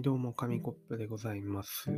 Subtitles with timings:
[0.00, 1.90] はい、どうも、紙コップでございます。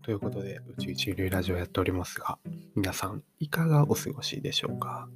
[0.00, 2.38] ということで、宇宙一流ラジオやっておりますが、
[2.74, 5.06] 皆さん、いかがお過ごしでしょうか？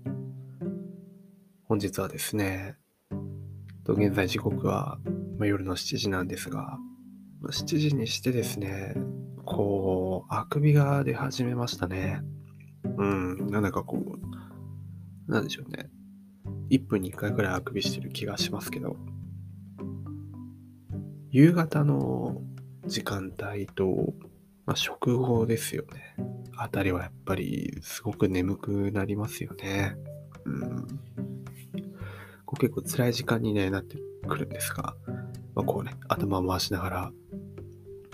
[1.64, 2.76] 本日はですね、
[3.86, 4.98] と現在時刻は、
[5.38, 6.78] まあ夜の7時なんですが、
[7.40, 8.94] まあ7時にしてですね、
[9.46, 12.20] こう、あくびが出始めましたね。
[12.98, 15.88] うん、なんだかこう、なんでしょうね。
[16.68, 18.98] 1分に1回くらいあくびしてる気がしますけど、
[21.36, 22.40] 夕方の
[22.86, 24.14] 時間帯と、
[24.64, 26.16] まあ、食後ですよね。
[26.56, 29.96] あたりはやっぱりすごく眠くなりますよね。
[30.46, 30.86] うん。
[32.46, 34.94] こう結構辛い時間に、ね、なってくるんですが、
[35.54, 37.12] まあ、こうね、頭を回しながら、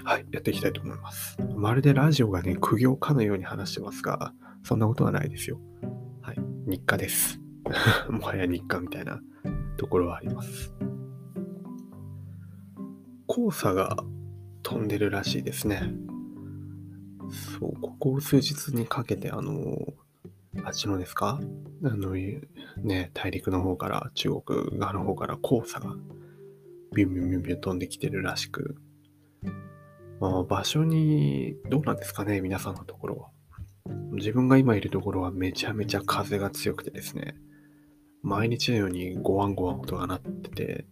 [0.02, 1.36] はい、やっていきたいと思います。
[1.54, 4.32] まるでラジオがね、苦行かのように話してますが、
[4.64, 5.60] そんなことはないですよ。
[6.22, 7.40] はい、日課です。
[8.10, 9.20] もはや日課みたいな
[9.76, 10.74] ところはあります。
[13.34, 13.96] 黄砂が
[14.62, 15.90] 飛んでるらしいですね。
[17.58, 19.78] そう、ここ数日にかけて、あの、
[20.64, 21.40] あっちのですか？
[21.82, 25.96] あの、ね、大陸の方から、中国側の方から黄砂が
[26.94, 28.76] ビュンビュンビュンビュン飛んできてるらしく、
[30.20, 33.28] まあ、場所に、どうなんですかね、皆さんのところは。
[34.12, 37.34] 自分が今いるところはめちゃめちゃ風が強くてですね、
[38.22, 40.86] 毎日のようにゴワンゴワン音が鳴ってて、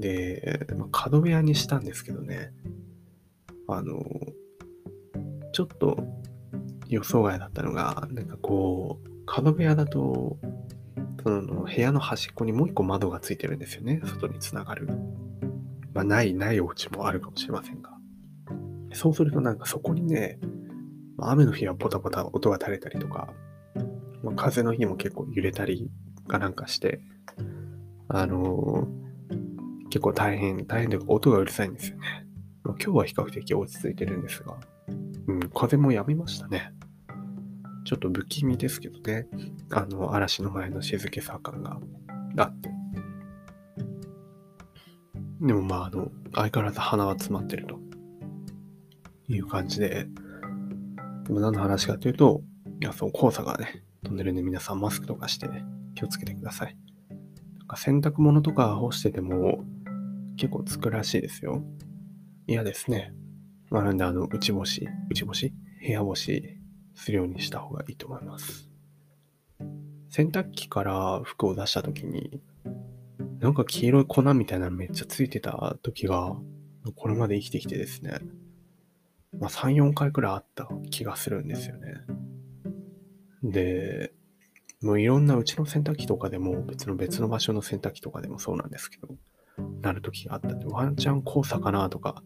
[0.00, 2.52] で、まあ角部屋にしたんですけどね、
[3.68, 4.00] あの、
[5.52, 5.98] ちょっと
[6.88, 10.38] 予想外だったのが、なんかこう、角部屋だと、
[11.22, 14.88] その部屋の端っこにもう一個窓がついてるんですよね、外につながる。
[15.92, 17.90] まあ、ない、ないお家もあるかもしれませんが。
[18.92, 20.38] そうするとなんかそこにね、
[21.18, 23.32] 雨の日はポタポタ音が垂れたりとか、
[24.22, 25.90] まあ、風の日も結構揺れたり
[26.28, 27.00] かなんかして、
[28.08, 29.05] あのー
[29.96, 32.26] 結構大変、大変というか音がうるさいんですよね。
[32.64, 34.58] まあ、今日は比較的落ち着いてるんですが、
[35.26, 36.74] うん、風も止みましたね。
[37.86, 39.26] ちょっと不気味ですけどね、
[39.70, 41.78] あの、嵐の前の静けさ感が
[42.36, 42.68] あって。
[45.40, 47.80] でもまあ、あの、相変わらず鼻は詰まってると
[49.28, 50.08] いう感じで、
[51.24, 52.42] でも何の話かというと、
[52.82, 56.76] いや、そう、黄砂がね、飛んでるんで皆さんマスクとかしてね、気をつけてください。
[57.60, 59.64] なんか洗濯物とか干してても
[60.36, 61.62] 結構つくらしいですよ。
[62.46, 63.12] 嫌ですね。
[63.70, 65.52] まあ、なんであの、内干し、内干し？
[65.80, 66.58] 部屋干し
[66.94, 68.70] するようにした方がいいと思います。
[70.10, 72.40] 洗濯機から服を出した時に、
[73.40, 76.36] なんか黄色い粉みたいなのめっちゃついてた時が、
[76.94, 78.20] これまで生きてきてですね、
[79.38, 81.94] まあ、3、4回くらいあった気がするんですよね。
[83.42, 84.12] で、
[84.80, 89.08] もういろんなうちの洗濯機とかでも、別の別の場所の洗濯機とかでもそうなんですけど、
[89.82, 92.22] なる時があったんで、ワンチャン黄砂かなとか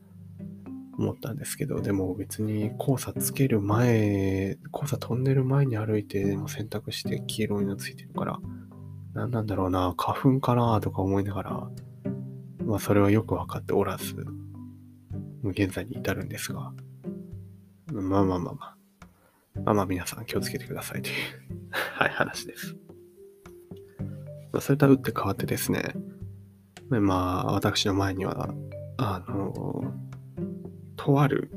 [0.99, 8.39] 思ったんですけど、でも別に黄砂つける前、黄砂飛んでる前に歩いても洗濯して黄色いのついてるから、
[9.15, 11.71] 何なんだろうな、花粉かなとか思いながら、
[12.65, 14.15] まあそれはよくわかっておらず、
[15.43, 16.72] 現在に至るんですが、
[17.93, 21.15] まあまあまあまあ、まあまあ皆さん気をつけてくださいという
[21.71, 22.77] はい、話です。
[24.53, 25.94] まあ、それとは打って変わってですね、
[26.99, 28.53] まあ、私の前には、
[28.97, 29.95] あの、
[30.97, 31.51] とある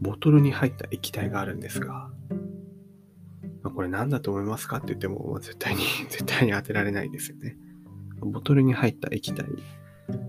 [0.00, 2.10] ボトルに入った液体があるんですが、
[3.62, 7.56] まあ、これ何だと思いますかって言っても、絶対に、 絶対に当てられないんですよね。
[8.20, 9.46] ボトルに入った液体、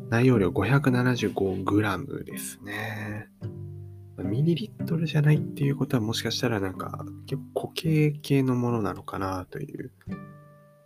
[0.09, 3.29] 内容量 575g ですね。
[4.17, 9.91] ミリリットルじゃないっていうことはもしかしたらなんか結構固形系のものなのかなという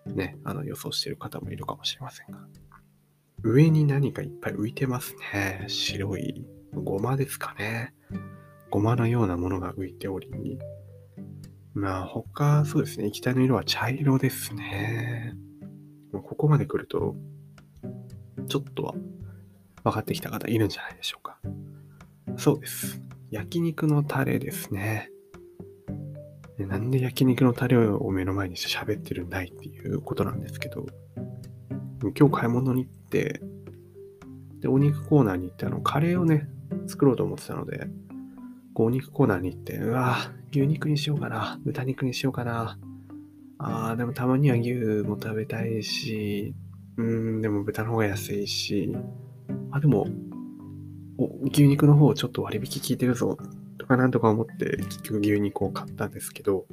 [0.06, 2.40] ね、あの予想してる方もいるかもしれませんが。
[3.44, 5.66] 上に何かいっぱい浮いてますね。
[5.68, 7.94] 白いごまですかね。
[8.70, 10.30] ごまのようなものが浮いており、
[11.74, 15.36] まあ他、そうですね、液体の色は茶色ですね。
[16.12, 17.16] ここまで来ると、
[18.48, 18.96] ちょっとは
[19.84, 21.38] 分かってきた方いるんじゃないでしょうか。
[22.38, 23.02] そうです。
[23.30, 25.10] 焼肉のタレですね。
[26.58, 30.86] なんで焼肉のタレを目の前にして喋ってるんだいっていうことなんですけど、
[32.12, 33.42] 今日買い物に行って、
[34.60, 36.48] で、お肉コーナーに行って、あの、カレーをね、
[36.88, 37.88] 作ろうと思ってたので、
[38.74, 40.18] こうお肉コーナーに行って、うわ
[40.52, 42.80] 牛肉にしようかな、豚肉にしようかな、
[43.60, 46.56] あー、でもたまには牛も食べたいし、
[46.98, 48.96] うーん、でも豚の方が安いし、
[49.72, 50.08] あ、でも、
[51.18, 53.38] お牛肉の方ちょっと割引効いてるぞ
[53.78, 56.66] とかなんとか思って結局牛肉を買ったんですけど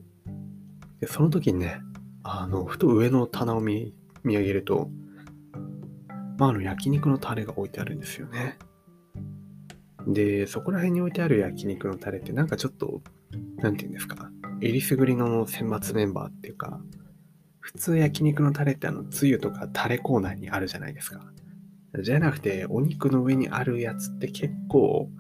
[1.01, 1.81] でその時にね
[2.23, 3.93] あのふと上の棚を見
[4.25, 4.89] 上げると
[6.41, 8.59] まああの焼肉のタレが置いてあるんですよね
[10.07, 13.03] で、そこら辺に置いてある焼肉のタレってなんかちょっと、
[13.59, 16.81] なんて言うんですか、えりすぐりの選抜メンバーっていうか、
[17.61, 21.21] 普通焼肉のタレってあの、つゆとかタレコーナーにあるじゃないですか。
[22.03, 25.11] じゃなくて、お肉の上にあるやつって結構、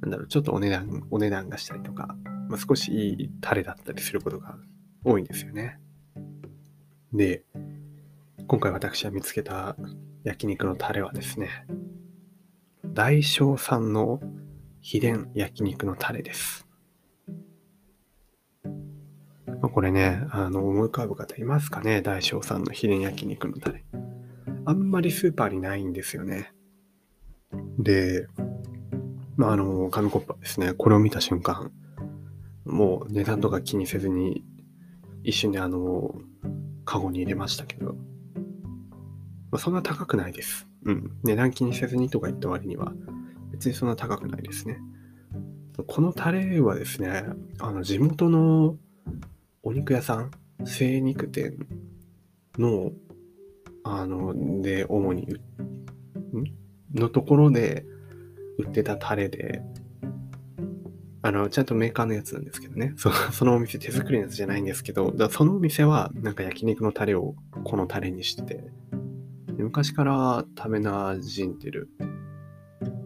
[0.00, 2.16] なんだろう、ちょっとお値段、お値段がしたりとか、
[2.48, 4.58] まあ、少しいいタレだったりすることが
[5.04, 5.78] 多いんですよね。
[7.12, 7.44] で、
[8.46, 9.76] 今回私は見つけた
[10.24, 11.50] 焼肉のタレはですね、
[12.86, 14.20] 大小産の
[14.80, 16.66] 秘伝焼肉のタレです。
[18.64, 22.00] まあ、これね、あの、思い浮かぶ方いますかね？
[22.00, 23.84] 大小産の秘伝焼肉のタレ。
[24.64, 26.54] あんまりスーパーにないんですよね。
[27.78, 28.26] で、
[29.36, 31.70] まあ、あの、紙コップですね、これを見た瞬間、
[32.64, 34.42] もう値段とか気にせずに、
[35.22, 36.14] 一瞬であの、
[36.86, 37.94] カゴに入れましたけど、
[39.54, 40.66] まあ、そんな高くないです。
[40.84, 41.16] うん。
[41.22, 42.92] 値段気にせずにとか言った割には、
[43.52, 44.80] 別にそんな高くないですね。
[45.86, 47.22] このタレはですね、
[47.60, 48.76] あの、地元の
[49.62, 50.32] お肉屋さん、
[50.64, 51.68] 精肉店
[52.58, 52.90] の、
[53.84, 55.28] あの、で、主に、
[56.92, 57.86] のところで
[58.58, 59.62] 売ってたタレで、
[61.22, 62.92] あの、ちゃんとメーカーのやつなんですけどね。
[62.96, 68.64] そ そのお店手作りのやつじゃないんですけど、だそのお店はなんか焼肉のタレをこのタレにしてて、
[69.64, 71.88] 昔から食べなじんでる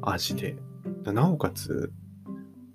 [0.03, 0.57] 味で、
[1.05, 1.93] なおかつ、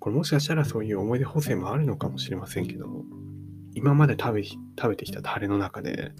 [0.00, 3.04] これもしかしたらそういう思い出補正もあるのかもしれませんけども、
[3.74, 4.58] 今まで食べ食
[4.88, 6.12] べてきたタレの中で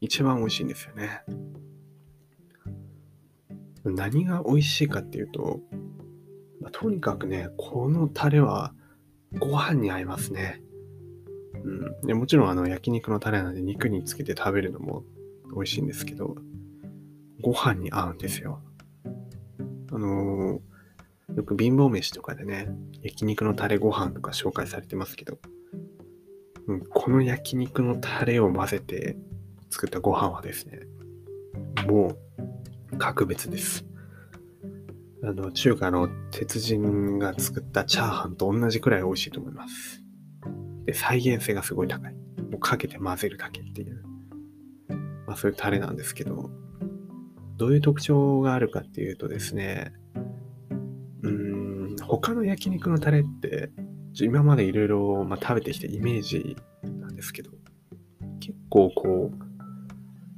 [0.00, 1.22] 一番美味しいんですよね。
[3.84, 5.60] 何が美味しいかっていうと、
[6.60, 8.74] まあ、とにかくね、このタレは
[9.38, 10.60] ご飯に合いますね。
[11.54, 15.04] うん、でもちろんあの焼肉のタレなんで肉につけて食べるのも
[15.54, 16.36] 美味しいんですけど、
[17.40, 18.60] ご飯に合うんですよ。
[19.90, 22.68] あのー、よく貧乏飯とかでね、
[23.02, 25.38] 焼肉のタレご飯とか紹介されてますけど、
[26.66, 29.16] うん、この焼肉のタレを混ぜて
[29.70, 30.80] 作ったご飯はですね、
[31.86, 32.16] も
[32.92, 33.84] う格別です。
[35.22, 40.02] あの、中華の鉄人が作ったチャーハンと同じくらい美味しいと思います。
[40.84, 42.12] で、再現性がすごい高い。
[42.12, 44.02] もうかけて混ぜるだけっていう。
[45.26, 46.37] まあそういうタレなんですけど、
[47.58, 49.92] どういう特徴があるかっていうとですね、
[51.22, 53.70] うん、他の焼肉のタレって、
[54.14, 57.50] 今までいろいろ食べてきたイメージなんですけど、
[58.38, 59.44] 結構こう、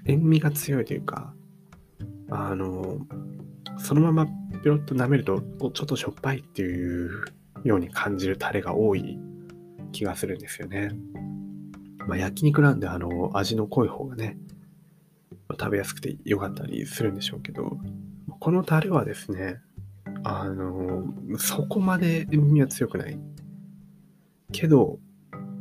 [0.07, 1.35] 塩味が強いというか、
[2.31, 2.99] あの、
[3.79, 4.27] そのまま
[4.63, 7.11] ピロッと舐めると、ちょっとしょっぱいっていう
[7.65, 9.19] ように感じるタレが多い
[9.93, 10.91] 気がするんですよね。
[12.09, 14.39] まあ、焼肉なんで、あの、味の濃い方がね、
[15.59, 17.79] 食べやすくて良かったりするんでしょうけど、
[18.41, 19.61] このタレはですね、
[20.23, 21.05] あの、
[21.39, 23.19] そこまで塩味は強くない。
[24.53, 24.99] けど、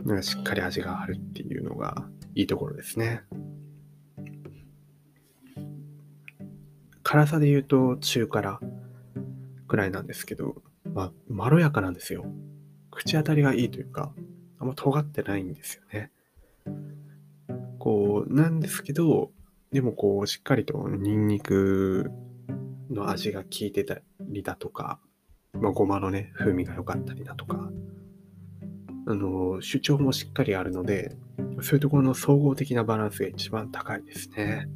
[0.05, 3.23] なんかしっかり味があるっていうのがいいところですね。
[7.03, 8.59] 辛さで言うと中辛
[9.67, 10.61] くらいなんですけど、
[10.93, 12.25] まあ、まろやかなんですよ。
[12.91, 14.13] 口当たりがいいというか、
[14.59, 16.11] あんま尖ってないんですよね。
[17.79, 19.31] こう、なんですけど、
[19.71, 22.11] でもこう、しっかりとニンニク
[22.89, 24.99] の味が効いてたりだとか、
[25.53, 27.69] まあ、ごまのね、風味が良かったりだとか、
[29.07, 31.15] あの、主張もしっかりあるので、
[31.61, 34.67] そういうところの総合的なバランスが一番高いですね。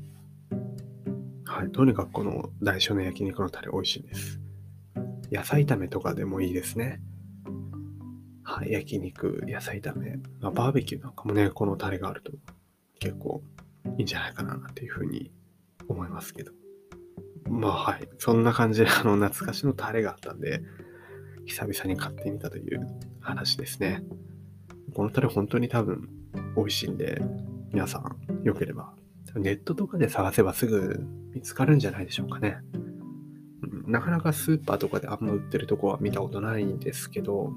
[1.45, 1.71] はい。
[1.71, 4.39] とにかくこの大小の焼肉のタレ美味しいです。
[5.31, 7.01] 野菜炒めとかでもいいですね。
[8.43, 8.71] はい。
[8.71, 10.17] 焼肉、野菜炒め。
[10.39, 12.31] まあ、バーベキューなんかもね、このタレがあると
[12.99, 13.43] 結構
[13.97, 15.31] いいんじゃないかなっていうふうに
[15.87, 16.51] 思いますけど。
[17.49, 18.09] まあはい。
[18.17, 20.63] そんな感じであの懐かしのタレがあったんで、
[21.45, 22.87] 久々に買ってみたという
[23.19, 24.03] 話ですね。
[24.95, 26.09] このタレ本当に多分
[26.55, 27.21] 美味しいんで、
[27.71, 28.93] 皆さん良ければ、
[29.35, 32.57] ネットとかで探せばすぐ見つかるんじゃないでしょうかね。
[33.85, 37.53] なかなかスーパーとかであんま売ってるとこは見たことないんですけど、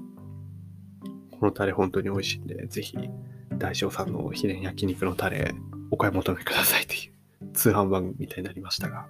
[1.39, 2.97] このタレ本当に美味しいんで、ぜひ、
[3.57, 5.53] 大将さんの秘伝焼肉のタレ
[5.97, 9.07] お買い求めくださいという通販番組みたいになりましたが。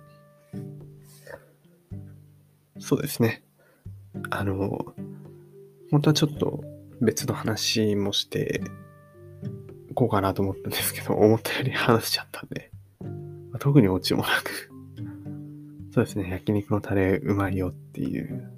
[2.80, 3.44] そうですね。
[4.30, 4.96] あの、
[5.92, 6.64] 本当はちょっと
[7.02, 8.62] 別の話もして
[9.92, 12.72] いこうかなと思ったんですけど、思ったより話しちゃったんで、
[13.52, 14.72] まあ、特にオチもなく
[15.92, 18.50] そうですね、焼肉のタレうまいよっていう、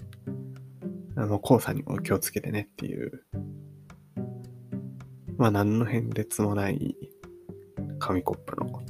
[1.16, 3.24] あの、黄砂にも気をつけてねっていう、
[5.36, 6.96] まあ何の変哲もない
[8.00, 8.82] 紙コップの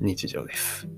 [0.00, 0.88] 日常です。